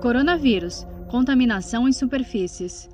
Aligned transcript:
Coronavírus 0.00 0.86
contaminação 1.08 1.88
em 1.88 1.92
superfícies. 1.92 2.88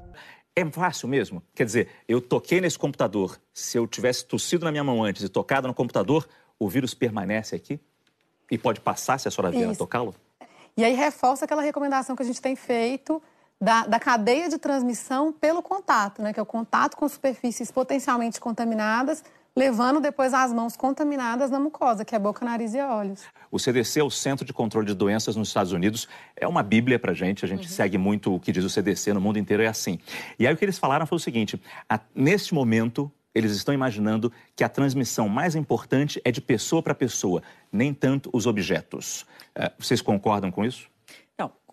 É 0.54 0.64
fácil 0.70 1.08
mesmo? 1.08 1.42
Quer 1.54 1.64
dizer, 1.64 1.88
eu 2.06 2.20
toquei 2.20 2.60
nesse 2.60 2.78
computador. 2.78 3.40
Se 3.52 3.78
eu 3.78 3.86
tivesse 3.86 4.24
tossido 4.24 4.64
na 4.64 4.70
minha 4.70 4.84
mão 4.84 5.02
antes 5.02 5.22
e 5.22 5.28
tocado 5.28 5.66
no 5.66 5.74
computador, 5.74 6.28
o 6.58 6.68
vírus 6.68 6.94
permanece 6.94 7.56
aqui? 7.56 7.80
E 8.50 8.58
pode 8.58 8.80
passar 8.80 9.18
se 9.18 9.26
a 9.26 9.30
senhora 9.30 9.50
vier 9.50 9.70
a 9.70 9.74
tocá-lo? 9.74 10.14
E 10.76 10.84
aí 10.84 10.94
reforça 10.94 11.46
aquela 11.46 11.62
recomendação 11.62 12.14
que 12.14 12.22
a 12.22 12.26
gente 12.26 12.40
tem 12.40 12.54
feito 12.54 13.20
da, 13.60 13.86
da, 13.86 13.98
cadeia 13.98 14.48
de 14.48 14.58
transmissão 14.58 15.32
pelo 15.32 15.62
contato, 15.62 16.22
né? 16.22 16.32
Que 16.32 16.40
é 16.40 16.42
o 16.42 16.46
contato 16.46 16.96
com 16.96 17.08
superfícies 17.08 17.70
potencialmente 17.70 18.38
contaminadas 18.38 19.24
levando 19.56 20.00
depois 20.00 20.32
as 20.32 20.52
mãos 20.52 20.76
contaminadas 20.76 21.50
na 21.50 21.60
mucosa, 21.60 22.04
que 22.04 22.14
é 22.14 22.18
boca, 22.18 22.44
nariz 22.44 22.74
e 22.74 22.80
olhos. 22.80 23.22
O 23.50 23.58
CDC 23.58 24.00
é 24.00 24.04
o 24.04 24.10
Centro 24.10 24.44
de 24.44 24.52
Controle 24.52 24.86
de 24.86 24.94
Doenças 24.94 25.36
nos 25.36 25.48
Estados 25.48 25.72
Unidos. 25.72 26.08
É 26.36 26.48
uma 26.48 26.62
bíblia 26.62 26.98
para 26.98 27.12
a 27.12 27.14
gente, 27.14 27.44
a 27.44 27.48
gente 27.48 27.64
uhum. 27.64 27.74
segue 27.74 27.98
muito 27.98 28.34
o 28.34 28.40
que 28.40 28.50
diz 28.50 28.64
o 28.64 28.70
CDC, 28.70 29.12
no 29.12 29.20
mundo 29.20 29.38
inteiro 29.38 29.62
é 29.62 29.66
assim. 29.66 29.98
E 30.38 30.46
aí 30.46 30.54
o 30.54 30.56
que 30.56 30.64
eles 30.64 30.78
falaram 30.78 31.06
foi 31.06 31.16
o 31.16 31.20
seguinte, 31.20 31.60
a, 31.88 32.00
neste 32.14 32.54
momento, 32.54 33.12
eles 33.34 33.52
estão 33.52 33.74
imaginando 33.74 34.32
que 34.56 34.64
a 34.64 34.68
transmissão 34.68 35.28
mais 35.28 35.54
importante 35.54 36.20
é 36.24 36.30
de 36.30 36.40
pessoa 36.40 36.82
para 36.82 36.94
pessoa, 36.94 37.42
nem 37.70 37.92
tanto 37.92 38.30
os 38.32 38.46
objetos. 38.46 39.26
É, 39.54 39.70
vocês 39.78 40.00
concordam 40.00 40.50
com 40.50 40.64
isso? 40.64 40.91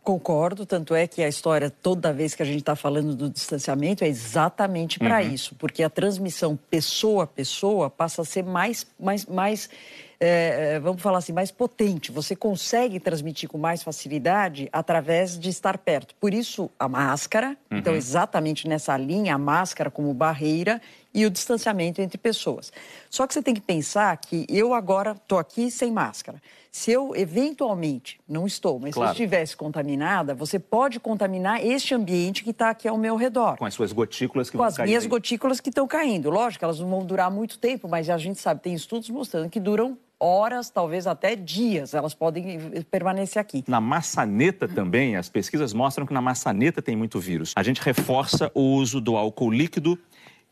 Concordo, 0.03 0.65
tanto 0.65 0.95
é 0.95 1.05
que 1.05 1.21
a 1.21 1.27
história, 1.27 1.69
toda 1.69 2.11
vez 2.13 2.33
que 2.33 2.41
a 2.41 2.45
gente 2.45 2.59
está 2.59 2.75
falando 2.75 3.15
do 3.15 3.29
distanciamento, 3.29 4.03
é 4.03 4.07
exatamente 4.07 4.97
para 4.97 5.21
uhum. 5.21 5.33
isso, 5.33 5.55
porque 5.55 5.83
a 5.83 5.89
transmissão 5.89 6.57
pessoa 6.69 7.25
a 7.25 7.27
pessoa 7.27 7.89
passa 7.89 8.21
a 8.21 8.25
ser 8.25 8.43
mais, 8.43 8.87
mais, 8.99 9.25
mais 9.25 9.69
é, 10.19 10.79
vamos 10.79 11.01
falar 11.01 11.19
assim, 11.19 11.31
mais 11.31 11.49
potente. 11.49 12.11
Você 12.11 12.35
consegue 12.35 12.99
transmitir 12.99 13.47
com 13.47 13.57
mais 13.57 13.81
facilidade 13.81 14.67
através 14.71 15.39
de 15.39 15.49
estar 15.49 15.77
perto. 15.77 16.13
Por 16.15 16.33
isso, 16.33 16.69
a 16.77 16.89
máscara, 16.89 17.51
então, 17.51 17.59
uhum. 17.71 17.77
então, 17.79 17.95
exatamente 17.95 18.67
nessa 18.67 18.97
linha, 18.97 19.35
a 19.35 19.37
máscara 19.37 19.89
como 19.89 20.13
barreira 20.13 20.81
e 21.13 21.25
o 21.25 21.29
distanciamento 21.29 22.01
entre 22.01 22.17
pessoas. 22.17 22.71
Só 23.09 23.25
que 23.25 23.33
você 23.33 23.41
tem 23.41 23.53
que 23.53 23.61
pensar 23.61 24.15
que 24.17 24.45
eu 24.49 24.73
agora 24.73 25.11
estou 25.11 25.39
aqui 25.39 25.71
sem 25.71 25.91
máscara. 25.91 26.41
Se 26.71 26.91
eu 26.91 27.15
eventualmente, 27.15 28.19
não 28.27 28.45
estou, 28.45 28.79
mas 28.79 28.93
claro. 28.93 29.15
se 29.15 29.21
eu 29.21 29.25
estivesse 29.25 29.57
contaminada, 29.57 30.35
você 30.35 30.59
pode 30.59 30.99
contaminar 30.99 31.65
este 31.65 31.95
ambiente 31.95 32.43
que 32.43 32.51
está 32.51 32.69
aqui 32.69 32.87
ao 32.87 32.97
meu 32.97 33.15
redor. 33.15 33.57
Com 33.57 33.65
as 33.65 33.73
suas 33.73 33.91
gotículas 33.91 34.49
que 34.49 34.57
Com 34.57 34.63
vão 34.63 34.67
as 34.67 34.77
minhas 34.77 35.03
aí. 35.03 35.09
gotículas 35.09 35.59
que 35.59 35.69
estão 35.69 35.87
caindo. 35.87 36.29
Lógico, 36.29 36.63
elas 36.63 36.79
não 36.79 36.89
vão 36.89 37.03
durar 37.03 37.31
muito 37.31 37.57
tempo, 37.57 37.87
mas 37.87 38.07
a 38.09 38.17
gente 38.17 38.39
sabe, 38.39 38.61
tem 38.61 38.75
estudos 38.75 39.09
mostrando 39.09 39.49
que 39.49 39.59
duram 39.59 39.97
horas, 40.19 40.69
talvez 40.69 41.07
até 41.07 41.35
dias, 41.35 41.93
elas 41.93 42.13
podem 42.13 42.59
permanecer 42.91 43.39
aqui. 43.39 43.63
Na 43.67 43.79
maçaneta 43.79 44.67
também, 44.67 45.15
as 45.15 45.29
pesquisas 45.29 45.73
mostram 45.73 46.05
que 46.05 46.13
na 46.13 46.21
maçaneta 46.21 46.81
tem 46.81 46.95
muito 46.95 47.19
vírus. 47.19 47.53
A 47.55 47.63
gente 47.63 47.81
reforça 47.81 48.51
o 48.53 48.61
uso 48.61 48.99
do 48.99 49.15
álcool 49.15 49.51
líquido 49.51 49.97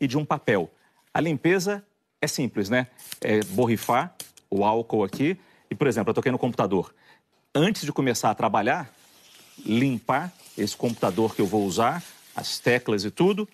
e 0.00 0.06
de 0.06 0.16
um 0.16 0.24
papel. 0.24 0.70
A 1.12 1.20
limpeza 1.20 1.84
é 2.20 2.26
simples, 2.26 2.70
né? 2.70 2.86
É 3.20 3.40
borrifar 3.44 4.14
o 4.50 4.64
álcool 4.64 5.04
aqui 5.04 5.38
e, 5.70 5.74
por 5.74 5.86
exemplo, 5.86 6.10
eu 6.10 6.14
toquei 6.14 6.32
no 6.32 6.38
computador. 6.38 6.94
Antes 7.54 7.82
de 7.82 7.92
começar 7.92 8.30
a 8.30 8.34
trabalhar, 8.34 8.90
limpar 9.64 10.32
esse 10.56 10.76
computador 10.76 11.34
que 11.34 11.42
eu 11.42 11.46
vou 11.46 11.64
usar, 11.64 12.02
as 12.34 12.58
teclas 12.58 13.04
e 13.04 13.10
tudo. 13.10 13.48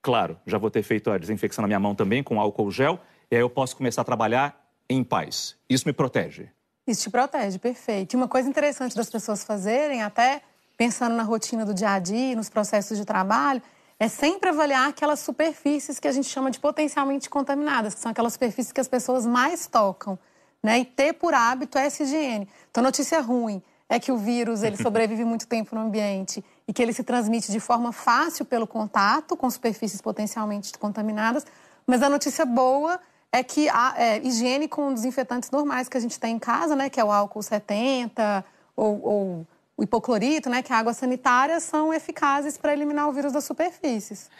Claro, 0.00 0.38
já 0.46 0.56
vou 0.56 0.70
ter 0.70 0.82
feito 0.82 1.10
a 1.10 1.18
desinfecção 1.18 1.62
na 1.62 1.66
minha 1.66 1.80
mão 1.80 1.94
também 1.94 2.22
com 2.22 2.40
álcool 2.40 2.70
gel, 2.70 3.00
e 3.30 3.34
aí 3.34 3.40
eu 3.40 3.50
posso 3.50 3.76
começar 3.76 4.02
a 4.02 4.04
trabalhar 4.04 4.65
em 4.88 5.02
paz. 5.02 5.56
Isso 5.68 5.86
me 5.86 5.92
protege. 5.92 6.48
Isso 6.86 7.02
te 7.02 7.10
protege, 7.10 7.58
perfeito. 7.58 8.14
E 8.14 8.16
uma 8.16 8.28
coisa 8.28 8.48
interessante 8.48 8.96
das 8.96 9.10
pessoas 9.10 9.42
fazerem, 9.42 10.02
até 10.02 10.42
pensando 10.76 11.16
na 11.16 11.22
rotina 11.22 11.64
do 11.64 11.74
dia 11.74 11.90
a 11.90 11.98
dia, 11.98 12.36
nos 12.36 12.48
processos 12.48 12.96
de 12.96 13.04
trabalho, 13.04 13.62
é 13.98 14.08
sempre 14.08 14.50
avaliar 14.50 14.88
aquelas 14.88 15.20
superfícies 15.20 15.98
que 15.98 16.06
a 16.06 16.12
gente 16.12 16.28
chama 16.28 16.50
de 16.50 16.60
potencialmente 16.60 17.28
contaminadas, 17.28 17.94
que 17.94 18.00
são 18.00 18.12
aquelas 18.12 18.34
superfícies 18.34 18.72
que 18.72 18.80
as 18.80 18.88
pessoas 18.88 19.26
mais 19.26 19.66
tocam 19.66 20.18
né? 20.66 20.80
E 20.80 20.84
ter 20.84 21.12
por 21.12 21.32
hábito 21.32 21.78
essa 21.78 22.02
higiene. 22.02 22.48
Então, 22.70 22.82
notícia 22.82 23.20
ruim 23.20 23.62
é 23.88 24.00
que 24.00 24.10
o 24.10 24.16
vírus 24.16 24.64
ele 24.64 24.76
sobrevive 24.82 25.24
muito 25.24 25.46
tempo 25.46 25.76
no 25.76 25.82
ambiente 25.82 26.44
e 26.66 26.72
que 26.72 26.82
ele 26.82 26.92
se 26.92 27.04
transmite 27.04 27.52
de 27.52 27.60
forma 27.60 27.92
fácil 27.92 28.44
pelo 28.44 28.66
contato 28.66 29.36
com 29.36 29.48
superfícies 29.48 30.00
potencialmente 30.00 30.76
contaminadas. 30.76 31.46
Mas 31.86 32.02
a 32.02 32.08
notícia 32.08 32.44
boa 32.44 32.98
é 33.36 33.42
que 33.42 33.68
a 33.68 33.94
é, 33.98 34.26
higiene 34.26 34.66
com 34.66 34.94
desinfetantes 34.94 35.50
normais 35.50 35.90
que 35.90 35.96
a 35.96 36.00
gente 36.00 36.18
tem 36.18 36.36
em 36.36 36.38
casa, 36.38 36.74
né, 36.74 36.88
que 36.88 36.98
é 36.98 37.04
o 37.04 37.12
álcool 37.12 37.42
70 37.42 38.42
ou, 38.74 39.02
ou 39.02 39.46
o 39.76 39.82
hipoclorito, 39.82 40.48
né, 40.48 40.62
que 40.62 40.72
é 40.72 40.76
a 40.76 40.78
água 40.78 40.94
sanitária, 40.94 41.60
são 41.60 41.92
eficazes 41.92 42.56
para 42.56 42.72
eliminar 42.72 43.06
o 43.08 43.12
vírus 43.12 43.32
das 43.32 43.44
superfícies. 43.44 44.30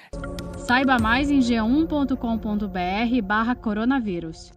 Saiba 0.67 0.99
mais 0.99 1.31
em 1.31 1.41
g1.com.br/barra 1.41 3.55
coronavírus. 3.55 4.56